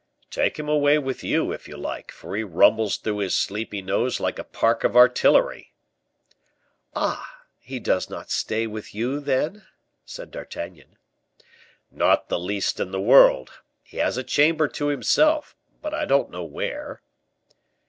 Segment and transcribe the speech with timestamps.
[0.31, 4.19] "Take him away with you, if you like, for he rumbles through his sleepy nose
[4.19, 5.75] like a park of artillery."
[6.95, 7.41] "Ah!
[7.59, 9.63] he does not stay with you, then?"
[10.03, 10.97] said D'Artagnan.
[11.91, 13.59] "Not the least in the world.
[13.83, 17.03] He has a chamber to himself, but I don't know where."